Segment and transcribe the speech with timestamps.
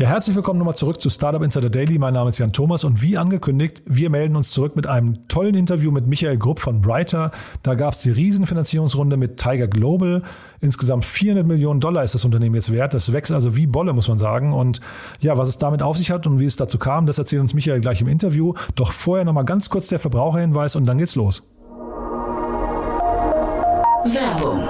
[0.00, 1.98] Ja, herzlich willkommen nochmal zurück zu Startup Insider Daily.
[1.98, 5.54] Mein Name ist Jan Thomas und wie angekündigt, wir melden uns zurück mit einem tollen
[5.54, 7.32] Interview mit Michael Grupp von Brighter.
[7.62, 10.22] Da gab es die Riesenfinanzierungsrunde mit Tiger Global.
[10.62, 12.94] Insgesamt 400 Millionen Dollar ist das Unternehmen jetzt wert.
[12.94, 14.54] Das wächst also wie Bolle, muss man sagen.
[14.54, 14.80] Und
[15.20, 17.52] ja, was es damit auf sich hat und wie es dazu kam, das erzählt uns
[17.52, 18.54] Michael gleich im Interview.
[18.76, 21.42] Doch vorher nochmal ganz kurz der Verbraucherhinweis und dann geht's los.
[24.06, 24.66] Werbung.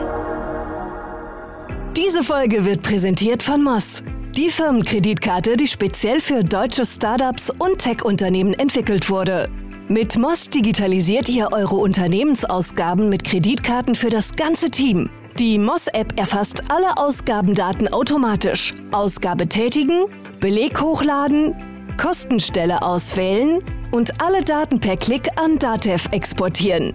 [1.96, 4.02] Diese Folge wird präsentiert von Moss.
[4.40, 9.50] Die Firmenkreditkarte, die speziell für deutsche Startups und Tech-Unternehmen entwickelt wurde.
[9.86, 15.10] Mit Moss digitalisiert ihr eure Unternehmensausgaben mit Kreditkarten für das ganze Team.
[15.38, 18.72] Die Moss-App erfasst alle Ausgabendaten automatisch.
[18.92, 20.06] Ausgabe tätigen,
[20.40, 21.54] Beleg hochladen,
[21.98, 23.58] Kostenstelle auswählen
[23.90, 26.94] und alle Daten per Klick an Datev exportieren.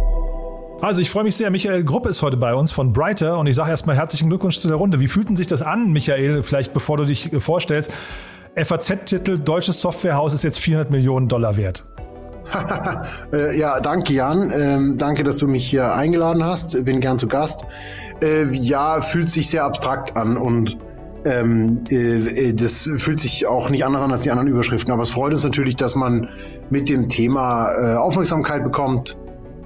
[0.81, 1.51] Also ich freue mich sehr.
[1.51, 4.67] Michael Grupp ist heute bei uns von Brighter und ich sage erstmal herzlichen Glückwunsch zu
[4.67, 4.99] der Runde.
[4.99, 7.91] Wie fühlt denn sich das an, Michael, vielleicht bevor du dich vorstellst?
[8.55, 11.85] FAZ-Titel Deutsches Softwarehaus ist jetzt 400 Millionen Dollar wert.
[13.31, 14.51] Äh, ja, danke Jan.
[14.53, 16.83] Ähm, danke, dass du mich hier eingeladen hast.
[16.83, 17.63] Bin gern zu Gast.
[18.21, 20.77] Äh, ja, fühlt sich sehr abstrakt an und
[21.23, 24.91] ähm, äh, äh das fühlt sich auch nicht anders an als die anderen Überschriften.
[24.91, 26.29] Aber es freut uns natürlich, dass man
[26.69, 29.17] mit dem Thema äh, Aufmerksamkeit bekommt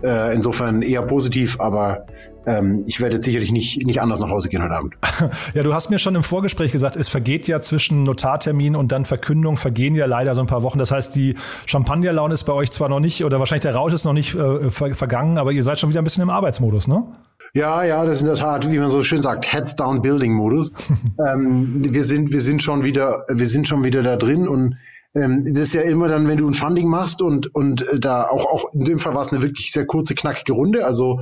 [0.04, 2.06] äh, insofern eher positiv, aber
[2.46, 4.96] ähm, ich werde jetzt sicherlich nicht, nicht anders nach Hause gehen heute Abend.
[5.54, 9.06] Ja, du hast mir schon im Vorgespräch gesagt, es vergeht ja zwischen Notartermin und dann
[9.06, 10.78] Verkündung, vergehen ja leider so ein paar Wochen.
[10.78, 11.36] Das heißt, die
[11.66, 14.70] Champagnerlaune ist bei euch zwar noch nicht, oder wahrscheinlich der Rausch ist noch nicht äh,
[14.70, 17.04] ver vergangen, aber ihr seid schon wieder ein bisschen im Arbeitsmodus, ne?
[17.54, 20.34] Ja, ja, das ist in der Tat, wie man so schön sagt, Heads Down Building
[20.34, 20.72] Modus.
[21.26, 24.76] ähm, wir sind, wir sind schon wieder, wir sind schon wieder da drin und
[25.16, 28.28] ähm, das ist ja immer dann, wenn du ein Funding machst und, und äh, da
[28.28, 30.86] auch, auch in dem Fall war es eine wirklich sehr kurze, knackige Runde.
[30.86, 31.22] Also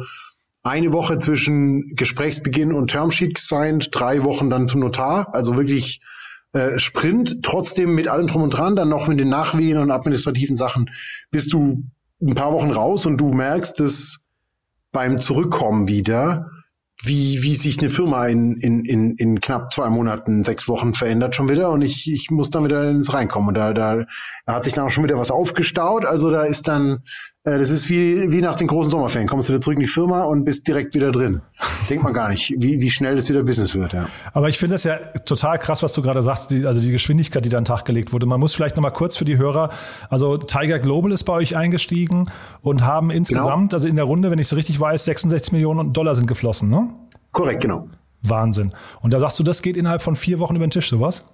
[0.64, 5.34] eine Woche zwischen Gesprächsbeginn und Termsheet gesigned, drei Wochen dann zum Notar.
[5.34, 6.02] Also wirklich
[6.54, 10.56] äh, Sprint, trotzdem mit allem drum und dran, dann noch mit den Nachwehen und administrativen
[10.56, 10.90] Sachen
[11.30, 11.84] bist du
[12.22, 14.20] ein paar Wochen raus und du merkst, dass
[14.92, 16.50] beim Zurückkommen wieder
[17.02, 21.36] wie, wie sich eine Firma in, in, in, in knapp zwei Monaten, sechs Wochen verändert
[21.36, 23.50] schon wieder und ich, ich muss dann wieder ins Reinkommen.
[23.50, 24.06] Und da, da,
[24.46, 26.06] da hat sich dann auch schon wieder was aufgestaut.
[26.06, 27.04] Also da ist dann,
[27.44, 29.28] äh, das ist wie, wie nach den großen Sommerferien.
[29.28, 31.42] Kommst du wieder zurück in die Firma und bist direkt wieder drin.
[31.90, 33.92] Denkt man gar nicht, wie, wie schnell das wieder Business wird.
[33.92, 34.08] Ja.
[34.32, 37.44] Aber ich finde das ja total krass, was du gerade sagst, die, also die Geschwindigkeit,
[37.44, 38.28] die da an den Tag gelegt wurde.
[38.28, 39.72] Man muss vielleicht nochmal kurz für die Hörer,
[40.10, 42.30] also Tiger Global ist bei euch eingestiegen
[42.62, 43.76] und haben insgesamt, genau.
[43.76, 46.93] also in der Runde, wenn ich es richtig weiß, 66 Millionen Dollar sind geflossen, ne?
[47.34, 47.90] Korrekt, genau.
[48.22, 48.74] Wahnsinn.
[49.02, 51.26] Und da sagst du, das geht innerhalb von vier Wochen über den Tisch, sowas?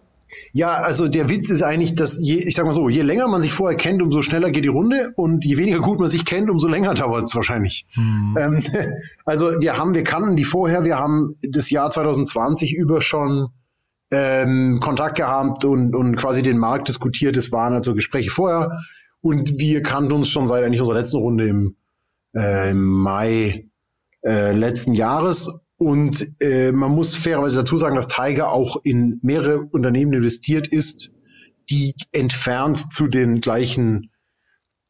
[0.54, 3.42] Ja, also der Witz ist eigentlich, dass je, ich sag mal so, je länger man
[3.42, 6.50] sich vorher kennt, umso schneller geht die Runde und je weniger gut man sich kennt,
[6.50, 7.88] umso länger dauert es wahrscheinlich.
[7.94, 8.38] Hm.
[8.40, 8.64] Ähm,
[9.26, 13.50] also wir haben, wir kannten die vorher, wir haben das Jahr 2020 über schon
[14.12, 17.38] ähm, Kontakt gehabt und, und quasi den Markt diskutiert.
[17.38, 18.72] Es waren also Gespräche vorher
[19.22, 21.76] und wir kannten uns schon seit eigentlich unserer letzten Runde im,
[22.36, 23.66] äh, im Mai
[24.24, 29.62] äh, letzten Jahres und äh, man muss fairerweise dazu sagen, dass Tiger auch in mehrere
[29.62, 31.12] Unternehmen investiert ist,
[31.70, 34.12] die entfernt zu den gleichen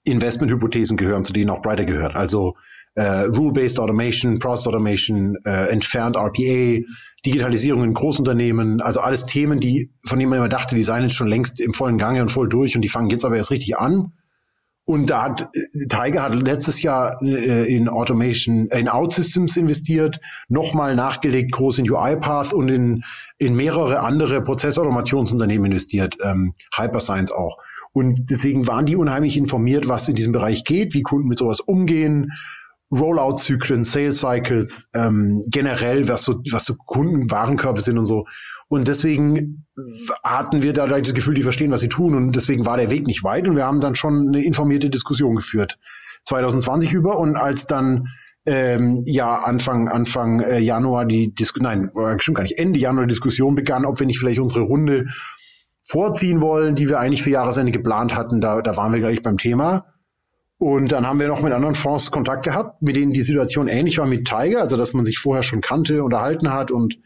[0.03, 2.15] Investmenthypothesen gehören, zu denen auch Brighter gehört.
[2.15, 2.55] Also
[2.95, 6.83] äh, Rule-Based Automation, Process Automation, äh, entfernt RPA,
[7.23, 11.15] Digitalisierung in Großunternehmen, also alles Themen, die, von denen man immer dachte, die seien jetzt
[11.15, 13.77] schon längst im vollen Gange und voll durch und die fangen jetzt aber erst richtig
[13.77, 14.13] an.
[14.89, 15.49] Und da hat
[15.87, 22.53] Tiger hat letztes Jahr äh, in Automation, in OutSystems investiert, nochmal nachgelegt, groß in UiPath
[22.53, 23.03] und in,
[23.37, 27.59] in mehrere andere Prozessautomationsunternehmen investiert, ähm, Hyperscience auch.
[27.93, 31.59] Und deswegen waren die unheimlich informiert, was in diesem Bereich geht, wie Kunden mit sowas
[31.59, 32.31] umgehen,
[32.91, 38.25] Rollout-Zyklen, Sales-Cycles, ähm, generell, was so, was so Kundenwarenkörbe sind und so.
[38.67, 39.67] Und deswegen
[40.23, 42.15] hatten wir da das Gefühl, die verstehen, was sie tun.
[42.15, 43.47] Und deswegen war der Weg nicht weit.
[43.47, 45.77] Und wir haben dann schon eine informierte Diskussion geführt.
[46.25, 47.19] 2020 über.
[47.19, 48.07] Und als dann
[48.45, 53.11] ähm, ja Anfang Anfang äh, Januar die Diskussion, nein, bestimmt gar nicht, Ende Januar die
[53.11, 55.07] Diskussion begann, ob wir nicht vielleicht unsere Runde
[55.83, 58.41] vorziehen wollen, die wir eigentlich für Jahresende geplant hatten.
[58.41, 59.85] Da, da waren wir gleich beim Thema.
[60.59, 63.97] Und dann haben wir noch mit anderen Fonds Kontakt gehabt, mit denen die Situation ähnlich
[63.97, 66.99] war mit Tiger, also dass man sich vorher schon kannte, unterhalten hat und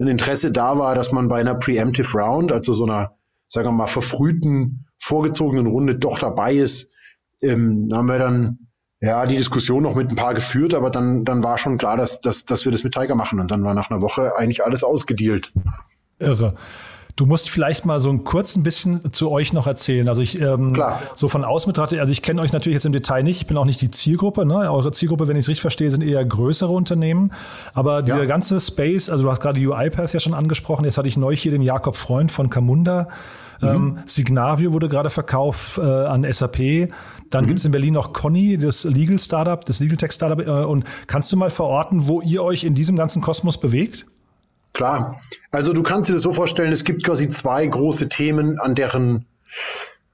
[0.00, 3.18] ein Interesse da war, dass man bei einer Preemptive Round, also so einer
[3.48, 6.90] sagen wir mal, verfrühten, vorgezogenen Runde doch dabei ist,
[7.42, 8.58] ähm, haben wir dann
[9.00, 12.20] ja die Diskussion noch mit ein paar geführt, aber dann, dann war schon klar, dass,
[12.20, 13.40] dass, dass wir das mit Tiger machen.
[13.40, 15.52] Und dann war nach einer Woche eigentlich alles ausgedealt.
[16.18, 16.56] Irre.
[17.18, 20.06] Du musst vielleicht mal so ein kurz ein bisschen zu euch noch erzählen.
[20.06, 21.02] Also ich ähm, Klar.
[21.16, 23.40] so von außen betrachtet, also ich kenne euch natürlich jetzt im Detail nicht.
[23.40, 24.46] Ich bin auch nicht die Zielgruppe.
[24.46, 24.70] Ne?
[24.70, 27.32] Eure Zielgruppe, wenn ich es richtig verstehe, sind eher größere Unternehmen.
[27.74, 28.24] Aber dieser ja.
[28.26, 30.84] ganze Space, also du hast gerade UiPath ja schon angesprochen.
[30.84, 33.08] Jetzt hatte ich neulich hier den Jakob Freund von Camunda.
[33.60, 33.68] Mhm.
[33.68, 36.92] Ähm, Signavio wurde gerade verkauft äh, an SAP.
[37.30, 37.48] Dann mhm.
[37.48, 40.38] gibt es in Berlin noch Conny, das Legal Startup, das Legal Tech Startup.
[40.38, 44.06] Äh, und kannst du mal verorten, wo ihr euch in diesem ganzen Kosmos bewegt?
[44.72, 45.20] Klar.
[45.50, 49.26] Also du kannst dir das so vorstellen, es gibt quasi zwei große Themen, an deren,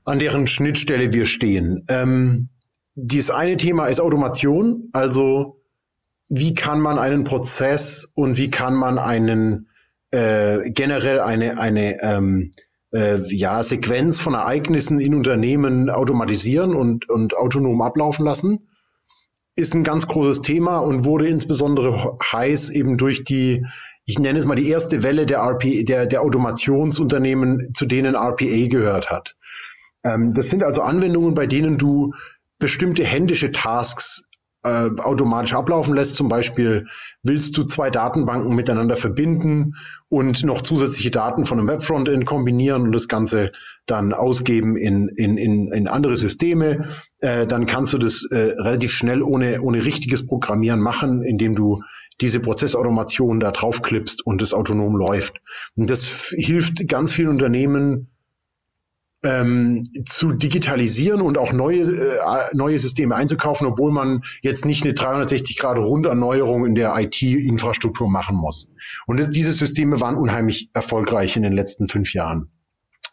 [0.04, 1.84] an deren Schnittstelle wir stehen.
[1.88, 2.48] Ähm,
[2.94, 5.60] dieses eine Thema ist Automation, also
[6.30, 9.68] wie kann man einen Prozess und wie kann man einen
[10.10, 12.52] äh, generell eine, eine ähm,
[12.92, 18.68] äh, ja, Sequenz von Ereignissen in Unternehmen automatisieren und, und autonom ablaufen lassen,
[19.56, 23.64] ist ein ganz großes Thema und wurde insbesondere heiß eben durch die
[24.04, 28.68] ich nenne es mal die erste Welle der, RP, der, der Automationsunternehmen, zu denen RPA
[28.68, 29.36] gehört hat.
[30.02, 32.12] Ähm, das sind also Anwendungen, bei denen du
[32.58, 34.24] bestimmte händische Tasks
[34.64, 36.16] äh, automatisch ablaufen lässt.
[36.16, 36.86] Zum Beispiel
[37.22, 39.74] willst du zwei Datenbanken miteinander verbinden
[40.08, 43.50] und noch zusätzliche Daten von einem Webfrontend kombinieren und das Ganze
[43.86, 46.88] dann ausgeben in, in, in, in andere Systeme.
[47.18, 51.78] Äh, dann kannst du das äh, relativ schnell ohne, ohne richtiges Programmieren machen, indem du
[52.20, 55.40] diese Prozessautomation da draufklippst und es autonom läuft.
[55.76, 58.08] Und das hilft ganz vielen Unternehmen,
[59.24, 62.18] ähm, zu digitalisieren und auch neue, äh,
[62.52, 68.36] neue Systeme einzukaufen, obwohl man jetzt nicht eine 360 Grad Runderneuerung in der IT-Infrastruktur machen
[68.36, 68.68] muss.
[69.06, 72.50] Und diese Systeme waren unheimlich erfolgreich in den letzten fünf Jahren.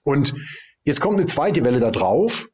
[0.04, 0.36] Und
[0.84, 2.50] jetzt kommt eine zweite Welle da drauf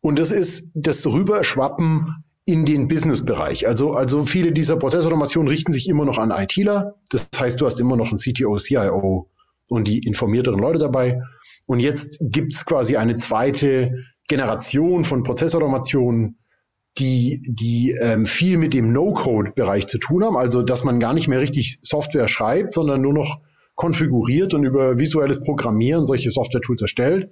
[0.00, 3.66] und das ist das Rüberschwappen in den Business-Bereich.
[3.66, 6.96] Also, also viele dieser Prozessautomationen richten sich immer noch an ITler.
[7.10, 9.28] Das heißt, du hast immer noch einen CTO, CIO
[9.68, 11.22] und die informierteren Leute dabei.
[11.66, 13.92] Und jetzt gibt's quasi eine zweite
[14.28, 16.38] Generation von Prozessautomationen,
[16.98, 20.36] die, die ähm, viel mit dem No-Code-Bereich zu tun haben.
[20.36, 23.40] Also, dass man gar nicht mehr richtig Software schreibt, sondern nur noch
[23.76, 27.30] konfiguriert und über visuelles Programmieren solche Software-Tools erstellt.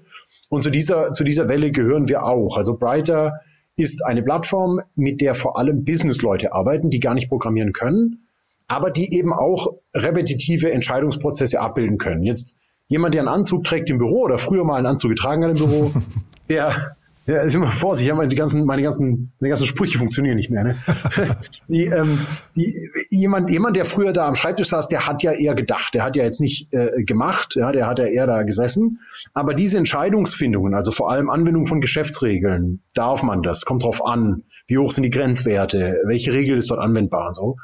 [0.49, 2.57] Und zu dieser, zu dieser Welle gehören wir auch.
[2.57, 3.41] Also Brighter
[3.79, 8.27] ist eine Plattform, mit der vor allem Businessleute arbeiten, die gar nicht programmieren können,
[8.67, 12.25] aber die eben auch repetitive Entscheidungsprozesse abbilden können.
[12.25, 12.57] Jetzt
[12.89, 15.69] jemand, der einen Anzug trägt im Büro oder früher mal einen Anzug getragen hat im
[15.69, 15.93] Büro,
[16.49, 16.97] der
[17.29, 20.65] ja, ist immer vorsichtig, meine ganzen, meine ganzen, meine ganzen Sprüche funktionieren nicht mehr.
[20.65, 20.77] Ne?
[21.69, 22.19] die, ähm,
[22.57, 22.75] die,
[23.11, 26.17] jemand, jemand, der früher da am Schreibtisch saß, der hat ja eher gedacht, der hat
[26.17, 29.01] ja jetzt nicht äh, gemacht, ja, der hat ja eher da gesessen.
[29.35, 34.45] Aber diese Entscheidungsfindungen, also vor allem Anwendung von Geschäftsregeln, darf man das, kommt drauf an,
[34.67, 37.57] wie hoch sind die Grenzwerte, welche Regel ist dort anwendbar und so.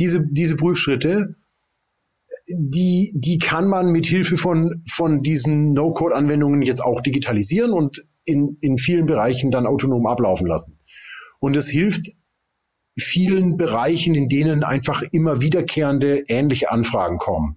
[0.00, 1.36] Diese, diese Prüfschritte,
[2.48, 8.56] die, die kann man mit Hilfe von, von diesen No-Code-Anwendungen jetzt auch digitalisieren und in,
[8.60, 10.78] in vielen Bereichen dann autonom ablaufen lassen.
[11.40, 12.12] Und es hilft
[12.98, 17.56] vielen Bereichen, in denen einfach immer wiederkehrende ähnliche Anfragen kommen.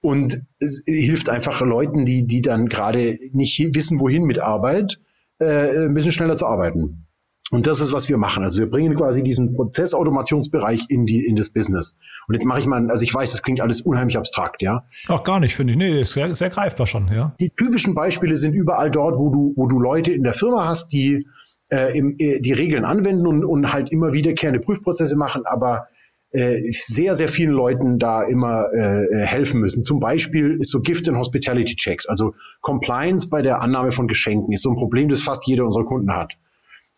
[0.00, 5.00] Und es hilft einfach Leuten, die, die dann gerade nicht wissen, wohin mit Arbeit,
[5.38, 7.06] äh, ein bisschen schneller zu arbeiten.
[7.50, 8.42] Und das ist, was wir machen.
[8.42, 11.96] Also wir bringen quasi diesen Prozessautomationsbereich in die, in das Business.
[12.26, 14.84] Und jetzt mache ich mal, also ich weiß, das klingt alles unheimlich abstrakt, ja.
[15.08, 15.78] Ach, gar nicht, finde ich.
[15.78, 17.34] Nee, ist sehr, sehr greifbar schon, ja.
[17.40, 20.92] Die typischen Beispiele sind überall dort, wo du, wo du Leute in der Firma hast,
[20.92, 21.26] die
[21.70, 25.88] äh, im, äh, die Regeln anwenden und, und halt immer wiederkehrende Prüfprozesse machen, aber
[26.30, 29.84] äh, sehr, sehr vielen Leuten da immer äh, helfen müssen.
[29.84, 34.52] Zum Beispiel ist so Gift and Hospitality Checks, also Compliance bei der Annahme von Geschenken,
[34.52, 36.32] ist so ein Problem, das fast jeder unserer Kunden hat.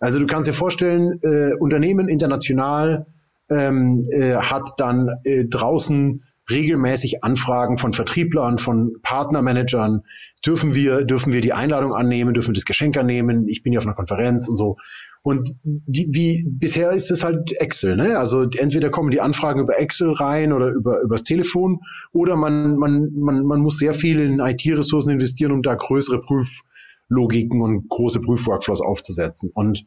[0.01, 3.07] Also du kannst dir vorstellen, äh, Unternehmen international
[3.49, 10.03] ähm, äh, hat dann äh, draußen regelmäßig Anfragen von Vertrieblern, von Partnermanagern.
[10.45, 12.35] Dürfen wir, dürfen wir die Einladung annehmen?
[12.35, 13.49] Dürfen wir das Geschenk annehmen?
[13.49, 14.77] Ich bin ja auf einer Konferenz und so.
[15.23, 18.17] Und die, wie bisher ist es halt Excel, ne?
[18.17, 21.81] Also entweder kommen die Anfragen über Excel rein oder über übers Telefon
[22.13, 26.61] oder man man man man muss sehr viel in IT-Ressourcen investieren, um da größere Prüf
[27.09, 29.51] Logiken und große Prüfworkflows aufzusetzen.
[29.55, 29.87] Und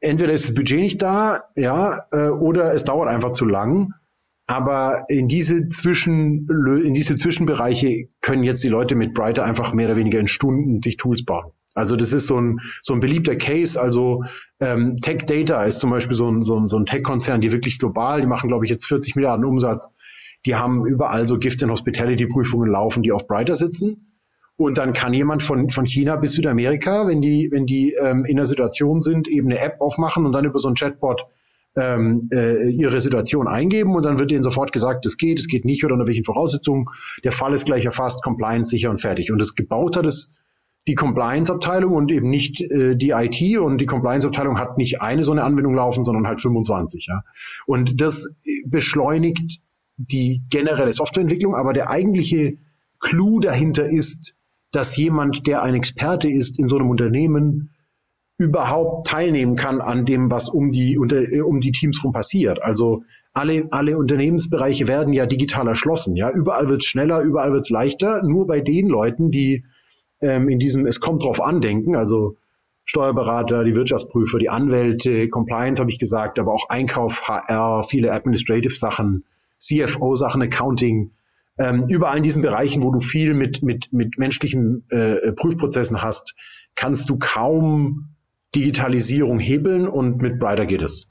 [0.00, 3.94] entweder ist das Budget nicht da, ja, äh, oder es dauert einfach zu lang.
[4.46, 6.46] Aber in diese Zwischen,
[6.84, 10.82] in diese Zwischenbereiche können jetzt die Leute mit Brighter einfach mehr oder weniger in Stunden
[10.82, 11.52] sich Tools bauen.
[11.74, 13.80] Also das ist so ein, so ein beliebter Case.
[13.80, 14.24] Also
[14.60, 17.78] ähm, Tech Data ist zum Beispiel so ein, so ein, so ein Tech-Konzern, die wirklich
[17.78, 19.90] global, die machen, glaube ich, jetzt 40 Milliarden Umsatz.
[20.46, 24.13] Die haben überall so Gift- and Hospitality-Prüfungen laufen, die auf Brighter sitzen.
[24.56, 28.36] Und dann kann jemand von, von China bis Südamerika, wenn die, wenn die ähm, in
[28.36, 31.26] der Situation sind, eben eine App aufmachen und dann über so ein Chatbot
[31.76, 35.64] ähm, äh, ihre Situation eingeben und dann wird ihnen sofort gesagt, es geht, es geht
[35.64, 36.86] nicht oder unter welchen Voraussetzungen.
[37.24, 39.32] Der Fall ist gleich erfasst, Compliance sicher und fertig.
[39.32, 40.30] Und das gebaut hat es
[40.86, 45.32] die Compliance-Abteilung und eben nicht äh, die IT und die Compliance-Abteilung hat nicht eine so
[45.32, 47.06] eine Anwendung laufen, sondern halt 25.
[47.06, 47.24] Ja.
[47.66, 48.28] Und das
[48.66, 49.60] beschleunigt
[49.96, 52.58] die generelle Softwareentwicklung, aber der eigentliche
[53.00, 54.36] Clou dahinter ist,
[54.74, 57.70] dass jemand, der ein Experte ist in so einem Unternehmen,
[58.36, 62.60] überhaupt teilnehmen kann an dem, was um die, unter, um die Teams rum passiert.
[62.62, 66.16] Also alle, alle Unternehmensbereiche werden ja digital erschlossen.
[66.16, 68.22] Ja, überall wird es schneller, überall wird es leichter.
[68.24, 69.64] Nur bei den Leuten, die
[70.20, 72.36] ähm, in diesem Es kommt drauf an denken, also
[72.84, 78.74] Steuerberater, die Wirtschaftsprüfer, die Anwälte, Compliance habe ich gesagt, aber auch Einkauf, HR, viele Administrative
[78.74, 79.24] Sachen,
[79.58, 81.12] CFO-Sachen, Accounting,
[81.58, 86.34] ähm, überall in diesen Bereichen, wo du viel mit, mit, mit menschlichen äh, Prüfprozessen hast,
[86.74, 88.08] kannst du kaum
[88.54, 91.08] Digitalisierung hebeln und mit Brighter geht es.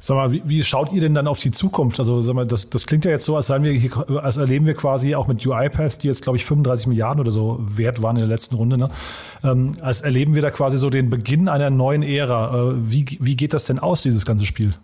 [0.00, 1.98] Sag mal, wie, wie schaut ihr denn dann auf die Zukunft?
[1.98, 4.64] Also sag mal, das, das klingt ja jetzt so, als, seien wir hier, als erleben
[4.64, 8.16] wir quasi auch mit UiPath, die jetzt, glaube ich, 35 Milliarden oder so wert waren
[8.16, 8.90] in der letzten Runde, ne?
[9.42, 12.70] Ähm, als erleben wir da quasi so den Beginn einer neuen Ära.
[12.70, 14.74] Äh, wie, wie geht das denn aus, dieses ganze Spiel?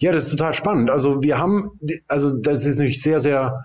[0.00, 0.90] Ja, das ist total spannend.
[0.90, 1.70] Also wir haben,
[2.06, 3.64] also das ist natürlich sehr, sehr,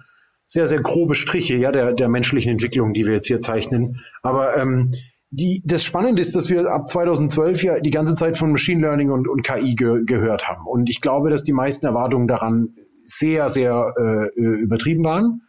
[0.54, 4.04] sehr, sehr grobe Striche, ja, der, der menschlichen Entwicklung, die wir jetzt hier zeichnen.
[4.22, 4.94] Aber ähm,
[5.32, 9.10] die, das Spannende ist, dass wir ab 2012 ja die ganze Zeit von Machine Learning
[9.10, 10.68] und, und KI ge, gehört haben.
[10.68, 15.42] Und ich glaube, dass die meisten Erwartungen daran sehr, sehr äh, übertrieben waren.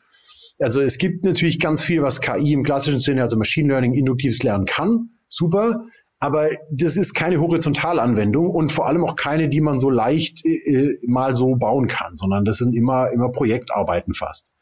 [0.59, 4.43] Also es gibt natürlich ganz viel, was KI im klassischen Sinne, also Machine Learning, induktives
[4.43, 5.11] Lernen kann.
[5.29, 5.85] Super.
[6.19, 10.97] Aber das ist keine Horizontalanwendung und vor allem auch keine, die man so leicht äh,
[11.07, 14.55] mal so bauen kann, sondern das sind immer, immer Projektarbeiten fast.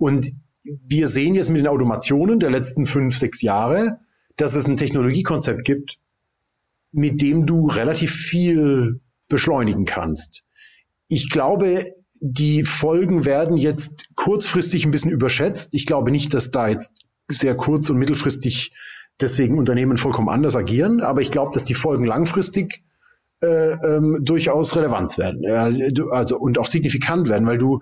[0.00, 0.32] Und
[0.64, 4.00] wir sehen jetzt mit den Automationen der letzten fünf, sechs Jahre,
[4.36, 5.98] dass es ein Technologiekonzept gibt,
[6.90, 10.42] mit dem du relativ viel beschleunigen kannst.
[11.08, 11.84] Ich glaube,
[12.20, 15.74] die Folgen werden jetzt kurzfristig ein bisschen überschätzt.
[15.74, 16.92] Ich glaube nicht, dass da jetzt
[17.28, 18.72] sehr kurz- und mittelfristig
[19.20, 22.82] deswegen Unternehmen vollkommen anders agieren, aber ich glaube, dass die Folgen langfristig
[23.42, 27.80] äh, ähm, durchaus Relevanz werden, äh, also und auch signifikant werden, weil du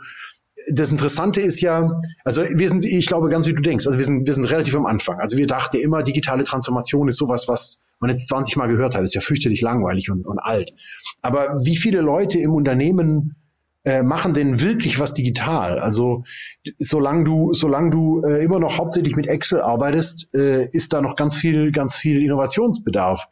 [0.70, 4.04] das Interessante ist ja, also wir sind, ich glaube ganz wie du denkst, also wir
[4.04, 5.18] sind, wir sind relativ am Anfang.
[5.20, 9.02] Also wir dachten immer, digitale Transformation ist sowas, was man jetzt 20 Mal gehört hat,
[9.02, 10.72] ist ja fürchterlich langweilig und, und alt.
[11.22, 13.36] Aber wie viele Leute im Unternehmen
[13.84, 15.78] äh, machen denn wirklich was digital?
[15.78, 16.24] Also
[16.78, 21.16] solange du, solange du äh, immer noch hauptsächlich mit Excel arbeitest, äh, ist da noch
[21.16, 23.28] ganz viel, ganz viel Innovationsbedarf.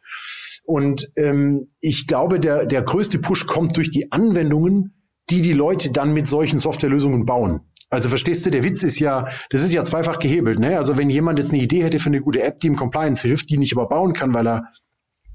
[0.65, 4.96] Und ähm, ich glaube, der, der größte Push kommt durch die Anwendungen,
[5.31, 7.61] die die Leute dann mit solchen Softwarelösungen bauen.
[7.89, 10.59] Also verstehst du, der Witz ist ja, das ist ja zweifach gehebelt.
[10.59, 10.77] Ne?
[10.77, 13.49] Also wenn jemand jetzt eine Idee hätte für eine gute App, die ihm Compliance hilft,
[13.51, 14.73] die nicht aber bauen kann, weil er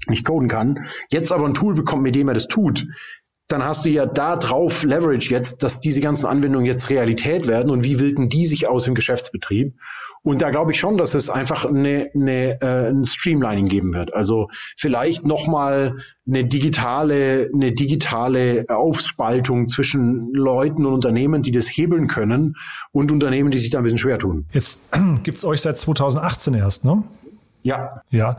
[0.08, 2.86] nicht coden kann, jetzt aber ein Tool bekommt, mit dem er das tut,
[3.52, 7.70] dann hast du ja da drauf Leverage jetzt, dass diese ganzen Anwendungen jetzt Realität werden
[7.70, 9.74] und wie wirken die sich aus im Geschäftsbetrieb.
[10.22, 14.14] Und da glaube ich schon, dass es einfach eine, eine, äh, ein Streamlining geben wird.
[14.14, 22.06] Also vielleicht nochmal eine digitale, eine digitale Aufspaltung zwischen Leuten und Unternehmen, die das hebeln
[22.06, 22.54] können
[22.92, 24.46] und Unternehmen, die sich da ein bisschen schwer tun.
[24.52, 24.88] Jetzt
[25.24, 27.02] gibt's euch seit 2018 erst, ne?
[27.62, 28.02] Ja.
[28.10, 28.36] Ja.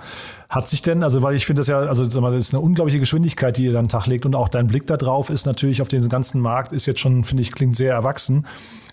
[0.50, 2.62] Hat sich denn, also weil ich finde das ja, also sag mal, das ist eine
[2.62, 5.82] unglaubliche Geschwindigkeit, die ihr dann Tag legt und auch dein Blick da drauf ist natürlich
[5.82, 8.46] auf den ganzen Markt, ist jetzt schon, finde ich, klingt sehr erwachsen.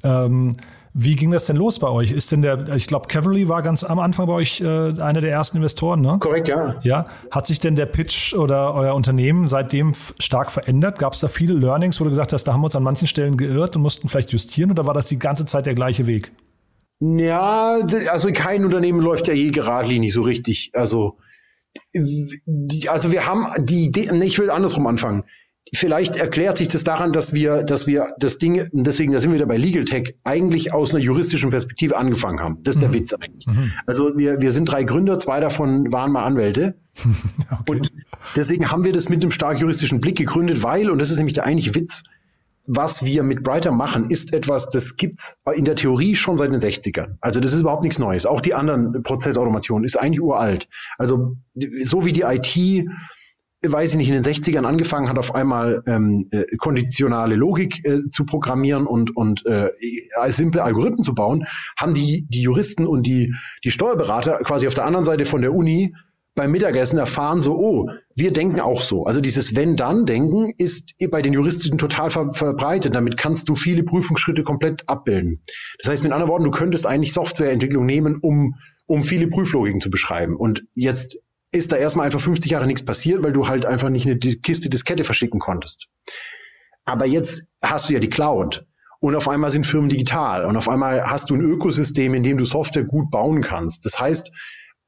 [0.03, 0.55] Ähm,
[0.93, 2.11] wie ging das denn los bei euch?
[2.11, 4.65] Ist denn der, ich glaube, Cavalry war ganz am Anfang bei euch äh,
[5.01, 6.17] einer der ersten Investoren, ne?
[6.19, 6.75] Korrekt, ja.
[6.83, 7.07] Ja.
[7.31, 10.99] Hat sich denn der Pitch oder euer Unternehmen seitdem stark verändert?
[10.99, 13.07] Gab es da viele Learnings, wo du gesagt hast, da haben wir uns an manchen
[13.07, 16.33] Stellen geirrt und mussten vielleicht justieren oder war das die ganze Zeit der gleiche Weg?
[17.01, 17.79] Ja,
[18.11, 20.71] also kein Unternehmen läuft ja je geradlinig so richtig.
[20.75, 21.17] Also,
[22.89, 25.25] also wir haben die Idee, ich will andersrum anfangen.
[25.73, 29.37] Vielleicht erklärt sich das daran, dass wir, dass wir das Ding, deswegen, da sind wir
[29.37, 32.63] wieder bei Legal Tech, eigentlich aus einer juristischen Perspektive angefangen haben.
[32.65, 32.93] Das ist mhm.
[32.93, 33.47] der Witz eigentlich.
[33.47, 33.73] Mhm.
[33.87, 36.75] Also wir, wir sind drei Gründer, zwei davon waren mal Anwälte.
[37.51, 37.63] okay.
[37.69, 37.93] Und
[38.37, 41.35] deswegen haben wir das mit einem stark juristischen Blick gegründet, weil, und das ist nämlich
[41.35, 42.03] der eigentliche Witz,
[42.67, 46.61] was wir mit Brighter machen, ist etwas, das gibt's in der Theorie schon seit den
[46.61, 47.17] 60ern.
[47.21, 48.27] Also das ist überhaupt nichts Neues.
[48.27, 50.69] Auch die anderen Prozessautomationen ist eigentlich uralt.
[50.99, 51.37] Also
[51.83, 52.89] so wie die IT
[53.63, 58.09] weiß ich nicht, in den 60ern angefangen hat, auf einmal ähm, äh, konditionale Logik äh,
[58.11, 59.71] zu programmieren und, und äh,
[60.29, 61.45] simple Algorithmen zu bauen,
[61.79, 65.53] haben die, die Juristen und die, die Steuerberater quasi auf der anderen Seite von der
[65.53, 65.95] Uni
[66.41, 69.05] beim Mittagessen erfahren, so, oh, wir denken auch so.
[69.05, 72.95] Also dieses Wenn-Dann-Denken ist bei den Juristen total ver verbreitet.
[72.95, 75.43] Damit kannst du viele Prüfungsschritte komplett abbilden.
[75.79, 78.55] Das heißt mit anderen Worten, du könntest eigentlich Softwareentwicklung nehmen, um,
[78.87, 80.35] um viele Prüflogiken zu beschreiben.
[80.35, 81.19] Und jetzt
[81.53, 84.71] ist da erstmal einfach 50 Jahre nichts passiert, weil du halt einfach nicht eine Kiste
[84.71, 85.89] Diskette verschicken konntest.
[86.87, 88.65] Aber jetzt hast du ja die Cloud
[89.01, 92.39] und auf einmal sind Firmen digital und auf einmal hast du ein Ökosystem, in dem
[92.39, 93.85] du Software gut bauen kannst.
[93.85, 94.33] Das heißt,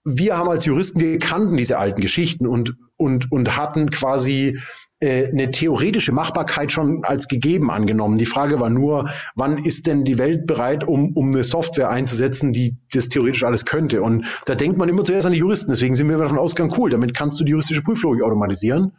[0.04, 4.58] wir haben als Juristen, wir kannten diese alten Geschichten und, und, und hatten quasi
[5.02, 8.18] äh, eine theoretische Machbarkeit schon als gegeben angenommen.
[8.18, 12.52] Die Frage war nur, wann ist denn die Welt bereit, um, um eine Software einzusetzen,
[12.52, 14.02] die das theoretisch alles könnte?
[14.02, 15.72] Und da denkt man immer zuerst an die Juristen.
[15.72, 18.92] Deswegen sind wir davon ausgegangen, cool, damit kannst du die juristische Prüflogik automatisieren.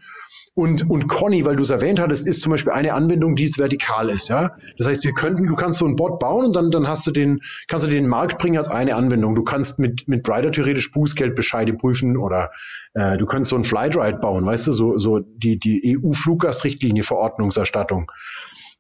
[0.56, 3.58] Und, und Conny, weil du es erwähnt hattest, ist zum Beispiel eine Anwendung, die jetzt
[3.58, 4.56] vertikal ist, ja.
[4.78, 7.12] Das heißt, wir könnten, du kannst so einen Bot bauen und dann, dann hast du
[7.12, 9.34] den, kannst du den Markt bringen als eine Anwendung.
[9.34, 12.52] Du kannst mit, mit Brighter theoretisch Bußgeldbescheide prüfen oder
[12.94, 18.12] äh, du könntest so einen Flightride bauen, weißt du, so, so die, die EU-Fluggast-Richtlinie, Verordnungserstattung.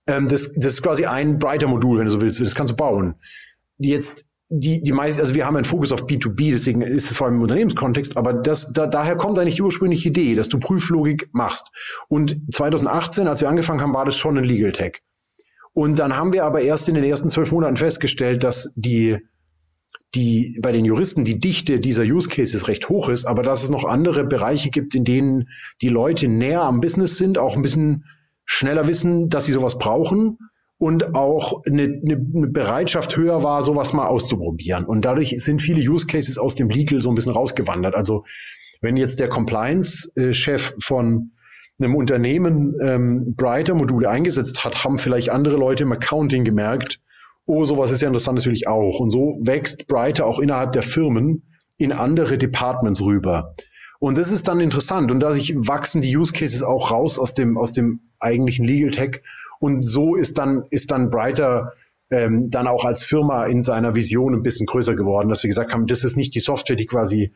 [0.05, 2.39] Ähm, das, das ist quasi ein Brighter-Modul, wenn du so willst.
[2.39, 3.15] Das kannst du bauen.
[3.79, 4.25] Jetzt
[4.55, 7.37] die, die meisten, also wir haben einen Fokus auf B2B, deswegen ist es vor allem
[7.37, 11.71] im Unternehmenskontext, aber das, da, daher kommt eigentlich die ursprüngliche Idee, dass du Prüflogik machst.
[12.07, 15.01] Und 2018, als wir angefangen haben, war das schon ein Legal Tech.
[15.73, 19.17] Und dann haben wir aber erst in den ersten zwölf Monaten festgestellt, dass die,
[20.13, 23.71] die bei den Juristen die Dichte dieser Use Cases recht hoch ist, aber dass es
[23.71, 25.49] noch andere Bereiche gibt, in denen
[25.81, 28.05] die Leute näher am Business sind, auch ein bisschen
[28.45, 30.37] schneller wissen, dass sie sowas brauchen
[30.83, 34.83] und auch eine, eine, eine Bereitschaft höher war, sowas mal auszuprobieren.
[34.83, 37.95] Und dadurch sind viele Use Cases aus dem Legal so ein bisschen rausgewandert.
[37.95, 38.25] Also
[38.81, 41.31] wenn jetzt der Compliance-Chef von
[41.79, 46.99] einem Unternehmen ähm, Brighter-Module eingesetzt hat, haben vielleicht andere Leute im Accounting gemerkt,
[47.45, 48.99] oh, sowas ist ja interessant natürlich auch.
[48.99, 51.43] Und so wächst Brighter auch innerhalb der Firmen
[51.77, 53.53] in andere Departments rüber.
[54.03, 55.13] Und das ist dann interessant.
[55.13, 59.21] Und dadurch wachsen die Use Cases auch raus aus dem, aus dem eigentlichen Legal Tech
[59.59, 61.71] und so ist dann, ist dann Brighter
[62.11, 65.71] ähm, dann auch als Firma in seiner Vision ein bisschen größer geworden, dass wir gesagt
[65.71, 67.31] haben, das ist nicht die Software, die quasi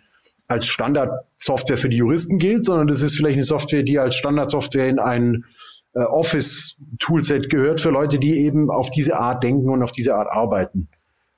[0.49, 4.89] als Standardsoftware für die Juristen gilt, sondern das ist vielleicht eine Software, die als Standardsoftware
[4.89, 5.45] in ein
[5.93, 10.27] äh, Office-Toolset gehört für Leute, die eben auf diese Art denken und auf diese Art
[10.29, 10.89] arbeiten.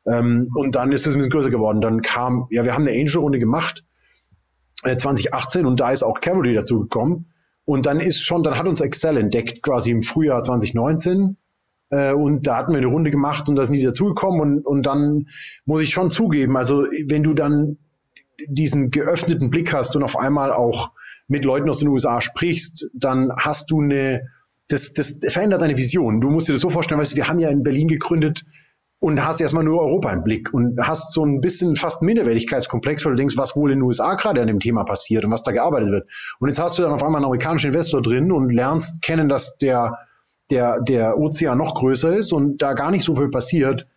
[0.07, 1.81] Ähm, und dann ist es ein bisschen größer geworden.
[1.81, 3.83] Dann kam, ja, wir haben eine Angel-Runde gemacht,
[4.83, 7.31] 2018, und da ist auch Cavalry dazu gekommen.
[7.65, 11.37] Und dann ist schon, dann hat uns Excel entdeckt, quasi im Frühjahr 2019.
[11.89, 14.41] Äh, und da hatten wir eine Runde gemacht und da sind die dazugekommen.
[14.41, 15.27] Und, und dann
[15.65, 17.77] muss ich schon zugeben, also wenn du dann
[18.47, 20.91] diesen geöffneten Blick hast und auf einmal auch
[21.27, 24.29] mit Leuten aus den USA sprichst, dann hast du eine,
[24.67, 26.21] das, das verändert deine Vision.
[26.21, 28.45] Du musst dir das so vorstellen, weißt du, wir haben ja in Berlin gegründet,
[28.99, 33.13] und hast erstmal nur Europa im Blick und hast so ein bisschen fast Minderwertigkeitskomplex, weil
[33.13, 35.51] du denkst, was wohl in den USA gerade an dem Thema passiert und was da
[35.51, 36.09] gearbeitet wird.
[36.39, 39.57] Und jetzt hast du dann auf einmal einen amerikanischen Investor drin und lernst kennen, dass
[39.57, 39.99] der,
[40.49, 43.87] der, der Ozean noch größer ist und da gar nicht so viel passiert.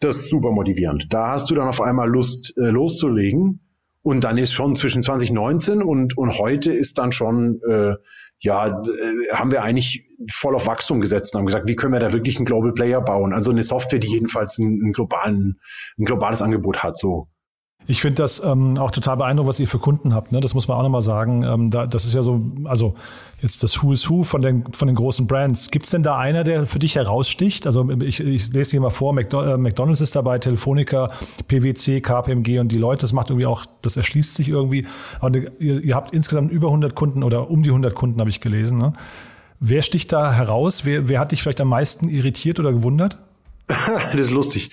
[0.00, 1.12] Das ist super motivierend.
[1.12, 3.60] Da hast du dann auf einmal Lust äh, loszulegen.
[4.06, 7.96] Und dann ist schon zwischen 2019 und, und heute ist dann schon äh,
[8.38, 11.98] ja, äh, haben wir eigentlich voll auf Wachstum gesetzt und haben gesagt, wie können wir
[11.98, 13.32] da wirklich einen Global Player bauen?
[13.32, 15.58] Also eine Software, die jedenfalls einen, einen globalen,
[15.98, 17.26] ein globales Angebot hat, so.
[17.88, 20.32] Ich finde das ähm, auch total beeindruckend, was ihr für Kunden habt.
[20.32, 20.40] Ne?
[20.40, 21.44] Das muss man auch nochmal sagen.
[21.44, 22.96] Ähm, da, das ist ja so, also
[23.40, 25.70] jetzt das Who is Who von den, von den großen Brands.
[25.70, 27.66] Gibt es denn da einer, der für dich heraussticht?
[27.66, 31.10] Also ich, ich lese hier mal vor, äh, McDonalds ist dabei, Telefonica,
[31.46, 33.02] PwC, KPMG und die Leute.
[33.02, 34.86] Das macht irgendwie auch, das erschließt sich irgendwie.
[35.20, 38.40] Aber ihr, ihr habt insgesamt über 100 Kunden oder um die 100 Kunden, habe ich
[38.40, 38.78] gelesen.
[38.78, 38.94] Ne?
[39.60, 40.84] Wer sticht da heraus?
[40.84, 43.18] Wer, wer hat dich vielleicht am meisten irritiert oder gewundert?
[43.66, 44.70] das ist lustig.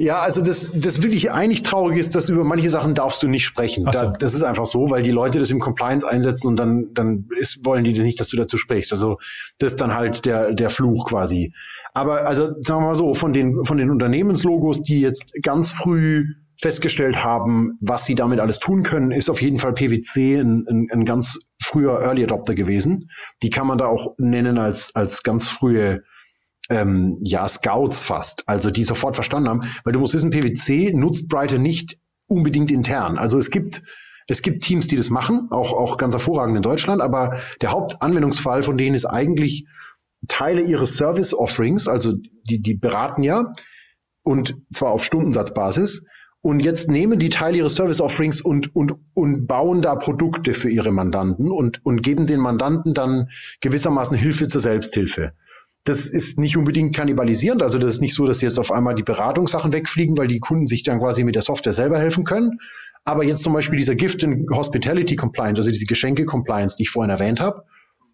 [0.00, 3.44] Ja, also das, das wirklich eigentlich traurig ist, dass über manche Sachen darfst du nicht
[3.44, 3.84] sprechen.
[3.84, 3.90] So.
[3.90, 7.28] Da, das ist einfach so, weil die Leute das im Compliance einsetzen und dann, dann
[7.38, 8.92] ist, wollen die nicht, dass du dazu sprichst.
[8.92, 9.18] Also
[9.58, 11.52] das ist dann halt der, der Fluch quasi.
[11.92, 16.24] Aber also sagen wir mal so, von den, von den Unternehmenslogos, die jetzt ganz früh
[16.56, 20.88] festgestellt haben, was sie damit alles tun können, ist auf jeden Fall PwC ein, ein,
[20.90, 23.10] ein ganz früher Early Adopter gewesen.
[23.42, 26.04] Die kann man da auch nennen als, als ganz frühe
[26.70, 31.28] ähm, ja, Scouts fast, also die sofort verstanden haben, weil du musst wissen, PwC nutzt
[31.28, 33.18] Brighter nicht unbedingt intern.
[33.18, 33.82] Also es gibt
[34.26, 38.62] es gibt Teams, die das machen, auch, auch ganz hervorragend in Deutschland, aber der Hauptanwendungsfall
[38.62, 39.66] von denen ist eigentlich
[40.28, 42.12] Teile ihres Service Offerings, also
[42.44, 43.52] die, die beraten ja
[44.22, 46.04] und zwar auf Stundensatzbasis.
[46.42, 50.70] Und jetzt nehmen die Teile ihres Service Offerings und, und, und bauen da Produkte für
[50.70, 53.28] ihre Mandanten und, und geben den Mandanten dann
[53.60, 55.32] gewissermaßen Hilfe zur Selbsthilfe.
[55.84, 57.62] Das ist nicht unbedingt kannibalisierend.
[57.62, 60.66] Also das ist nicht so, dass jetzt auf einmal die Beratungssachen wegfliegen, weil die Kunden
[60.66, 62.58] sich dann quasi mit der Software selber helfen können.
[63.04, 66.90] Aber jetzt zum Beispiel dieser Gift and Hospitality Compliance, also diese Geschenke Compliance, die ich
[66.90, 67.64] vorhin erwähnt habe,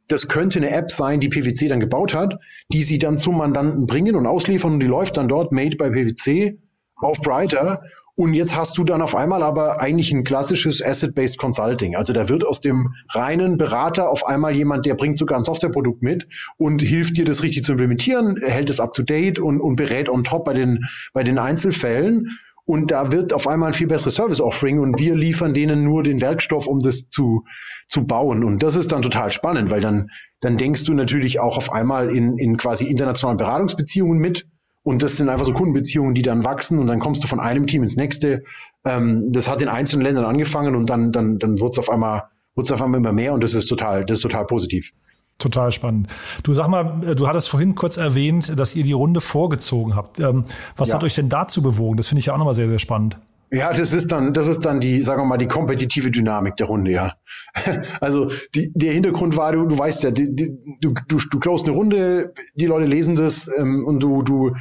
[0.08, 2.34] das könnte eine App sein, die PwC dann gebaut hat,
[2.72, 5.90] die sie dann zum Mandanten bringen und ausliefern und die läuft dann dort made by
[5.90, 6.60] PwC
[6.94, 7.82] auf Brighter
[8.18, 11.96] Und jetzt hast du dann auf einmal aber eigentlich ein klassisches Asset-Based Consulting.
[11.96, 16.02] Also da wird aus dem reinen Berater auf einmal jemand, der bringt sogar ein Softwareprodukt
[16.02, 16.26] mit
[16.56, 20.08] und hilft dir das richtig zu implementieren, hält es up to date und, und berät
[20.08, 20.80] on top bei den,
[21.12, 22.38] bei den Einzelfällen.
[22.64, 26.02] Und da wird auf einmal ein viel besseres Service Offering und wir liefern denen nur
[26.02, 27.44] den Werkstoff, um das zu,
[27.86, 28.42] zu bauen.
[28.44, 30.08] Und das ist dann total spannend, weil dann,
[30.40, 34.48] dann denkst du natürlich auch auf einmal in, in quasi internationalen Beratungsbeziehungen mit
[34.86, 37.66] und das sind einfach so Kundenbeziehungen, die dann wachsen und dann kommst du von einem
[37.66, 38.44] Team ins nächste.
[38.84, 42.22] Ähm, das hat in einzelnen Ländern angefangen und dann, dann, dann wird es auf einmal,
[42.54, 44.92] wird's auf einmal immer mehr und das ist total, das ist total positiv.
[45.38, 46.08] Total spannend.
[46.44, 50.20] Du sag mal, äh, du hattest vorhin kurz erwähnt, dass ihr die Runde vorgezogen habt.
[50.20, 50.44] Ähm,
[50.76, 50.94] was ja.
[50.94, 51.96] hat euch denn dazu bewogen?
[51.96, 53.18] Das finde ich ja auch nochmal sehr, sehr spannend.
[53.52, 56.66] Ja, das ist dann, das ist dann die, sagen wir mal, die kompetitive Dynamik der
[56.66, 57.14] Runde, ja.
[58.00, 61.68] Also die, der Hintergrund war, du, du weißt ja, die, die, du, du, du closest
[61.68, 64.56] eine Runde, die Leute lesen das ähm, und du, du,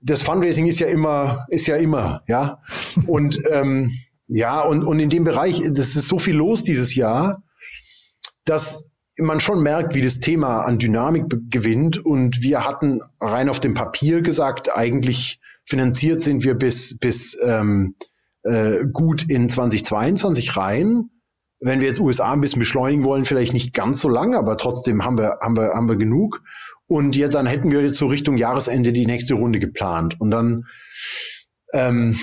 [0.00, 2.62] das Fundraising ist ja immer, ist ja immer, ja.
[3.06, 3.90] Und ähm,
[4.28, 7.42] ja, und, und in dem Bereich, das ist so viel los dieses Jahr,
[8.44, 12.04] dass man schon merkt, wie das Thema an Dynamik gewinnt.
[12.04, 17.96] Und wir hatten rein auf dem Papier gesagt, eigentlich finanziert sind wir bis, bis ähm,
[18.42, 21.10] äh, gut in 2022 rein.
[21.60, 25.04] Wenn wir jetzt USA ein bisschen beschleunigen wollen, vielleicht nicht ganz so lang, aber trotzdem
[25.04, 26.42] haben wir, haben wir, haben wir genug.
[26.86, 30.20] Und ja, dann hätten wir jetzt so Richtung Jahresende die nächste Runde geplant.
[30.20, 30.66] Und dann,
[31.72, 32.18] ähm,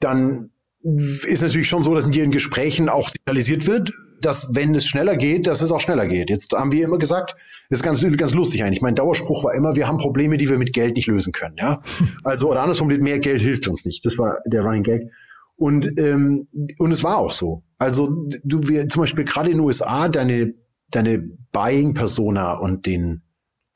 [0.00, 0.50] dann
[0.82, 5.16] ist natürlich schon so, dass in ihren Gesprächen auch signalisiert wird, dass wenn es schneller
[5.16, 6.28] geht, dass es auch schneller geht.
[6.28, 7.36] Jetzt haben wir immer gesagt,
[7.70, 8.82] das ist ganz, ganz lustig eigentlich.
[8.82, 11.56] Mein Dauerspruch war immer, wir haben Probleme, die wir mit Geld nicht lösen können.
[11.56, 11.82] Ja,
[12.24, 14.04] also oder andersrum, mehr Geld hilft uns nicht.
[14.04, 15.10] Das war der Running Gag.
[15.62, 16.48] Und, ähm,
[16.78, 17.62] und es war auch so.
[17.78, 20.54] Also du, wir zum Beispiel gerade in den USA deine,
[20.90, 21.20] deine
[21.52, 23.22] Buying-Persona und den,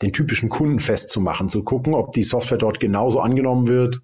[0.03, 4.03] den typischen Kunden festzumachen, zu gucken, ob die Software dort genauso angenommen wird.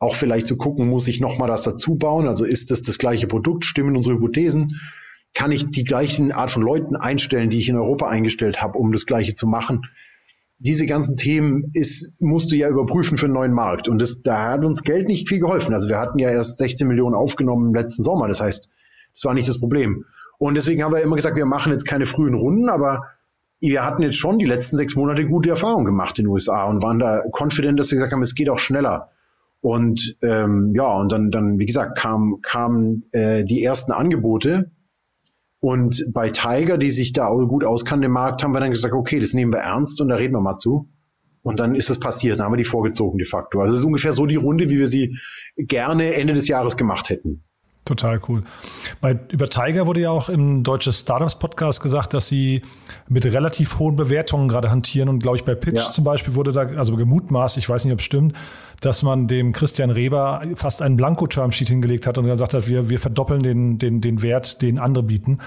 [0.00, 2.26] Auch vielleicht zu gucken, muss ich nochmal das dazu bauen?
[2.26, 3.64] Also ist das das gleiche Produkt?
[3.64, 4.80] Stimmen unsere Hypothesen?
[5.32, 8.90] Kann ich die gleichen Art von Leuten einstellen, die ich in Europa eingestellt habe, um
[8.90, 9.82] das gleiche zu machen?
[10.60, 13.88] Diese ganzen Themen ist, musst du ja überprüfen für einen neuen Markt.
[13.88, 15.72] Und das, da hat uns Geld nicht viel geholfen.
[15.72, 18.28] Also wir hatten ja erst 16 Millionen aufgenommen im letzten Sommer.
[18.28, 18.68] Das heißt,
[19.14, 20.04] das war nicht das Problem.
[20.38, 23.06] Und deswegen haben wir immer gesagt, wir machen jetzt keine frühen Runden, aber
[23.60, 26.82] wir hatten jetzt schon die letzten sechs Monate gute Erfahrungen gemacht in den USA und
[26.82, 29.08] waren da confident, dass wir gesagt haben, es geht auch schneller.
[29.62, 34.70] Und ähm, ja, und dann, dann, wie gesagt, kamen kam, äh, die ersten Angebote
[35.60, 38.94] und bei Tiger, die sich da auch gut auskann im Markt, haben wir dann gesagt,
[38.94, 40.88] okay, das nehmen wir ernst und da reden wir mal zu.
[41.42, 43.60] Und dann ist es passiert, dann haben wir die vorgezogen de facto.
[43.60, 45.18] Also es ist ungefähr so die Runde, wie wir sie
[45.56, 47.44] gerne Ende des Jahres gemacht hätten.
[47.84, 48.44] Total cool.
[49.00, 52.62] Bei, über Tiger wurde ja auch im deutsches Startups Podcast gesagt, dass sie
[53.08, 55.08] mit relativ hohen Bewertungen gerade hantieren.
[55.08, 55.90] Und glaube ich, bei Pitch ja.
[55.90, 58.36] zum Beispiel wurde da, also gemutmaßt, ich weiß nicht, ob es stimmt,
[58.80, 63.00] dass man dem Christian Reber fast einen Blanko-Termsheet hingelegt hat und gesagt hat, wir, wir
[63.00, 65.38] verdoppeln den, den, den Wert, den andere bieten.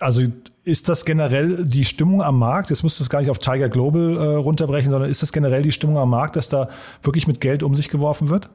[0.00, 0.24] Also
[0.64, 2.70] ist das generell die Stimmung am Markt?
[2.70, 5.72] Jetzt müsste es gar nicht auf Tiger Global äh, runterbrechen, sondern ist das generell die
[5.72, 6.68] Stimmung am Markt, dass da
[7.02, 8.50] wirklich mit Geld um sich geworfen wird?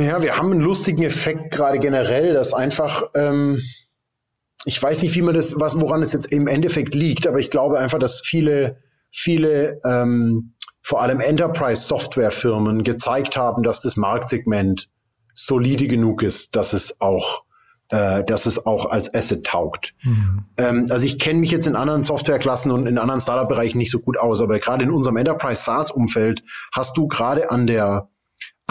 [0.00, 3.60] Ja, wir haben einen lustigen Effekt gerade generell, dass einfach, ähm,
[4.64, 7.50] ich weiß nicht, wie man das, was, woran es jetzt im Endeffekt liegt, aber ich
[7.50, 8.78] glaube einfach, dass viele,
[9.10, 14.88] viele, ähm, vor allem Enterprise-Software-Firmen gezeigt haben, dass das Marktsegment
[15.34, 17.44] solide genug ist, dass es auch
[17.90, 19.92] äh, dass es auch als Asset taugt.
[20.02, 20.46] Mhm.
[20.56, 23.98] Ähm, also ich kenne mich jetzt in anderen Softwareklassen und in anderen Startup-Bereichen nicht so
[23.98, 26.42] gut aus, aber gerade in unserem Enterprise SaaS-Umfeld
[26.74, 28.08] hast du gerade an der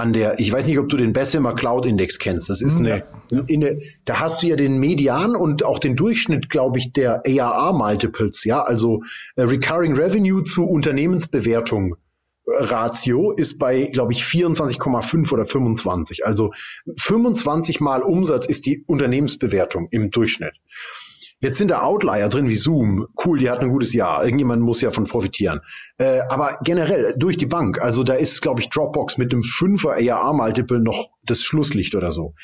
[0.01, 2.49] an der, ich weiß nicht, ob du den Bessemer Cloud Index kennst.
[2.49, 3.43] Das ist eine, ja.
[3.47, 7.73] eine, da hast du ja den Median und auch den Durchschnitt, glaube ich, der ARR
[7.73, 9.03] Multiples, ja, also
[9.35, 11.95] äh, Recurring Revenue zu Unternehmensbewertung.
[12.47, 16.25] Äh, Ratio ist bei, glaube ich, 24,5 oder 25.
[16.25, 16.51] Also
[16.97, 20.53] 25 mal Umsatz ist die Unternehmensbewertung im Durchschnitt.
[21.41, 23.07] Jetzt sind da Outlier drin wie Zoom.
[23.25, 24.23] Cool, die hat ein gutes Jahr.
[24.23, 25.61] Irgendjemand muss ja von profitieren.
[25.97, 27.81] Äh, aber generell durch die Bank.
[27.81, 32.35] Also da ist, glaube ich, Dropbox mit dem 5er ARA-Multiple noch das Schlusslicht oder so.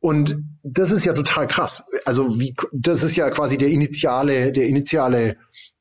[0.00, 1.84] Und das ist ja total krass.
[2.06, 5.36] Also wie, das ist ja quasi der initiale, der initiale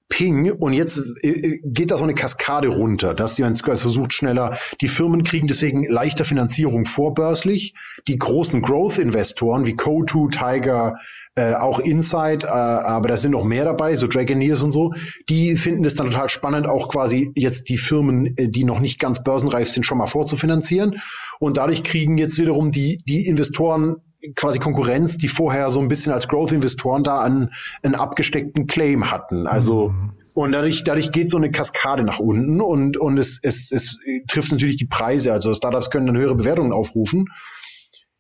[0.10, 4.58] Ping und jetzt äh, äh, geht da so eine Kaskade runter, dass sie versucht schneller,
[4.82, 7.76] die Firmen kriegen deswegen leichter Finanzierung vorbörslich,
[8.08, 10.98] die großen Growth-Investoren wie Co2, Tiger,
[11.36, 14.94] äh, auch Insight, äh, aber da sind noch mehr dabei, so Dragoneers und so,
[15.30, 19.00] die finden es dann total spannend, auch quasi jetzt die Firmen, äh, die noch nicht
[19.00, 20.98] ganz börsenreif sind, schon mal vorzufinanzieren.
[21.40, 23.98] Und dadurch kriegen jetzt wiederum die, die Investoren
[24.36, 27.52] quasi Konkurrenz, die vorher so ein bisschen als Growth-Investoren da einen,
[27.84, 29.48] einen abgesteckten Claim hatten.
[29.48, 30.14] Also mhm.
[30.34, 34.52] und dadurch, dadurch geht so eine Kaskade nach unten und, und es, es, es trifft
[34.52, 35.32] natürlich die Preise.
[35.32, 37.28] Also Startups können dann höhere Bewertungen aufrufen.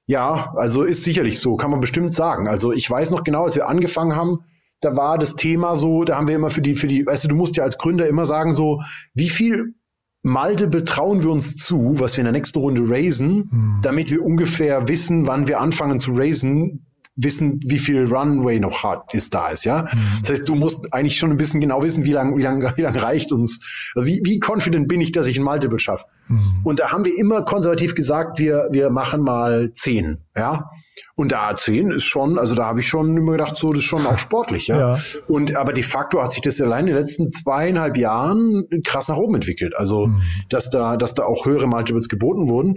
[0.05, 2.47] Ja, also ist sicherlich so, kann man bestimmt sagen.
[2.47, 4.39] Also ich weiß noch genau, als wir angefangen haben,
[4.81, 7.27] da war das Thema so, da haben wir immer für die, für die, weißt du,
[7.27, 8.81] du musst ja als Gründer immer sagen so,
[9.13, 9.75] wie viel
[10.21, 13.79] Malte betrauen wir uns zu, was wir in der nächsten Runde raisen, mhm.
[13.81, 19.13] damit wir ungefähr wissen, wann wir anfangen zu raisen, wissen, wie viel Runway noch hart
[19.13, 19.83] ist da ist, ja.
[19.83, 20.21] Mhm.
[20.21, 22.81] Das heißt, du musst eigentlich schon ein bisschen genau wissen, wie lange wie lang, wie
[22.81, 26.05] lang reicht uns, also wie, wie confident bin ich, dass ich ein Multiple schaffe.
[26.27, 26.61] Mhm.
[26.63, 30.69] Und da haben wir immer konservativ gesagt, wir, wir machen mal zehn, ja.
[31.15, 33.89] Und da zehn ist schon, also da habe ich schon immer gedacht, so, das ist
[33.89, 34.77] schon auch sportlich, ja?
[34.95, 34.99] ja.
[35.27, 39.17] Und aber de facto hat sich das allein in den letzten zweieinhalb Jahren krass nach
[39.17, 39.75] oben entwickelt.
[39.75, 40.21] Also, mhm.
[40.49, 42.75] dass da, dass da auch höhere Multiples geboten wurden.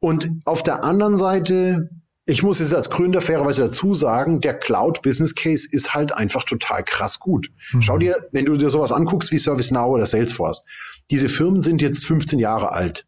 [0.00, 1.88] Und auf der anderen Seite
[2.24, 6.44] ich muss jetzt als Gründer fairerweise dazu sagen, der Cloud Business Case ist halt einfach
[6.44, 7.48] total krass gut.
[7.72, 7.82] Mhm.
[7.82, 10.62] Schau dir, wenn du dir sowas anguckst wie ServiceNow oder Salesforce,
[11.10, 13.06] diese Firmen sind jetzt 15 Jahre alt.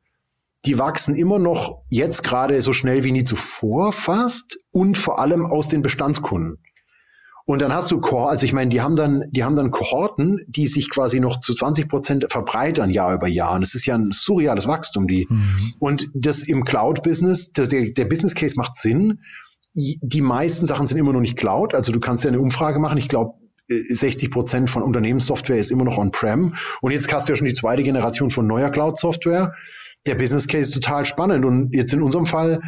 [0.67, 5.45] Die wachsen immer noch jetzt gerade so schnell wie nie zuvor fast und vor allem
[5.45, 6.59] aus den Bestandskunden.
[7.47, 10.41] Und dann hast du Kohorten, also ich meine, die haben dann, die haben dann Kohorten,
[10.49, 13.55] die sich quasi noch zu 20 Prozent verbreitern Jahr über Jahr.
[13.55, 15.27] Und das ist ja ein surreales Wachstum, die.
[15.29, 15.75] Mhm.
[15.79, 19.21] Und das im Cloud-Business, der, der Business Case macht Sinn.
[19.75, 21.75] Die meisten Sachen sind immer noch nicht Cloud.
[21.75, 22.97] Also du kannst ja eine Umfrage machen.
[22.97, 23.35] Ich glaube,
[23.69, 26.55] 60 Prozent von Unternehmenssoftware ist immer noch on-prem.
[26.81, 29.55] Und jetzt hast du ja schon die zweite Generation von neuer Cloud-Software.
[30.07, 31.45] Der Business Case ist total spannend.
[31.45, 32.61] Und jetzt in unserem Fall,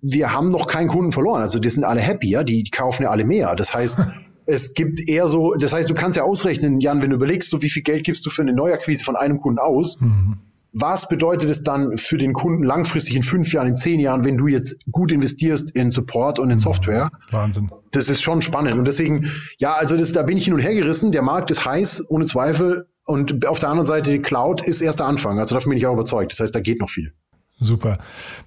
[0.00, 1.42] wir haben noch keinen Kunden verloren.
[1.42, 3.56] Also die sind alle happy, ja, die, die kaufen ja alle mehr.
[3.56, 3.98] Das heißt,
[4.46, 7.62] es gibt eher so, das heißt, du kannst ja ausrechnen, Jan, wenn du überlegst, so
[7.62, 10.38] wie viel Geld gibst du für eine Neuakquise von einem Kunden aus, mhm.
[10.72, 14.36] was bedeutet es dann für den Kunden langfristig in fünf Jahren, in zehn Jahren, wenn
[14.36, 16.60] du jetzt gut investierst in Support und in mhm.
[16.60, 17.10] Software?
[17.30, 17.70] Wahnsinn.
[17.92, 18.78] Das ist schon spannend.
[18.78, 21.12] Und deswegen, ja, also das, da bin ich hin und her gerissen.
[21.12, 22.88] Der Markt ist heiß, ohne Zweifel.
[23.06, 25.38] Und auf der anderen Seite, die Cloud ist erst der Anfang.
[25.38, 26.32] Also davon bin ich auch überzeugt.
[26.32, 27.12] Das heißt, da geht noch viel.
[27.60, 27.98] Super.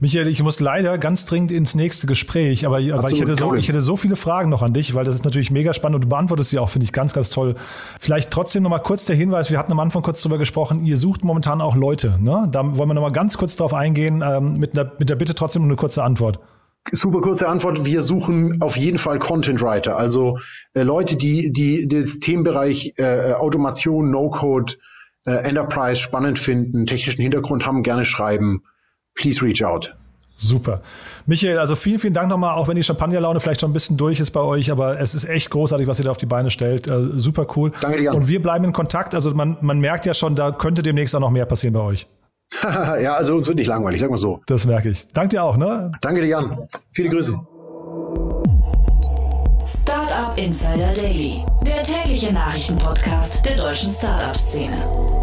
[0.01, 3.69] Michael, ich muss leider ganz dringend ins nächste Gespräch, aber, aber ich, hätte so, ich
[3.69, 6.09] hätte so viele Fragen noch an dich, weil das ist natürlich mega spannend und du
[6.09, 7.55] beantwortest sie auch, finde ich ganz, ganz toll.
[8.01, 11.23] Vielleicht trotzdem nochmal kurz der Hinweis, wir hatten am Anfang kurz drüber gesprochen, ihr sucht
[11.23, 12.19] momentan auch Leute.
[12.21, 12.49] Ne?
[12.51, 15.63] Da wollen wir nochmal ganz kurz drauf eingehen, ähm, mit, einer, mit der Bitte trotzdem
[15.63, 16.39] eine kurze Antwort.
[16.91, 17.85] Super kurze Antwort.
[17.85, 20.39] Wir suchen auf jeden Fall Content Writer, also
[20.73, 24.73] äh, Leute, die, die das Themenbereich äh, Automation, No-Code,
[25.25, 28.61] äh, Enterprise spannend finden, technischen Hintergrund haben, gerne schreiben
[29.17, 29.93] please reach out.
[30.39, 30.81] Super.
[31.25, 34.19] Michael, also vielen, vielen Dank nochmal, auch wenn die Champagnerlaune vielleicht schon ein bisschen durch
[34.19, 36.87] ist bei euch, aber es ist echt großartig, was ihr da auf die Beine stellt.
[36.87, 37.71] Äh, super cool.
[37.81, 38.13] Danke dir.
[38.13, 39.15] Und wir bleiben in Kontakt.
[39.15, 42.07] Also man, man merkt ja schon, da könnte demnächst auch noch mehr passieren bei euch.
[42.63, 44.41] ja, also uns wird nicht langweilig, sag mal so.
[44.47, 45.07] Das merke ich.
[45.13, 45.91] Danke dir auch, ne?
[46.01, 46.57] Danke dir, Jan.
[46.91, 47.39] Viele Grüße.
[49.67, 55.16] Startup Insider Daily, der tägliche Nachrichtenpodcast der deutschen Startup-Szene.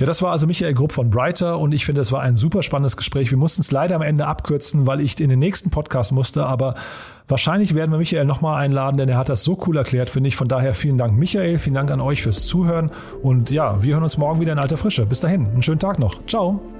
[0.00, 2.62] Ja, das war also Michael Grupp von Brighter und ich finde, es war ein super
[2.62, 3.30] spannendes Gespräch.
[3.30, 6.74] Wir mussten es leider am Ende abkürzen, weil ich in den nächsten Podcast musste, aber
[7.28, 10.36] wahrscheinlich werden wir Michael nochmal einladen, denn er hat das so cool erklärt, finde ich.
[10.36, 14.02] Von daher vielen Dank, Michael, vielen Dank an euch fürs Zuhören und ja, wir hören
[14.02, 15.04] uns morgen wieder in alter Frische.
[15.04, 16.24] Bis dahin, einen schönen Tag noch.
[16.24, 16.79] Ciao.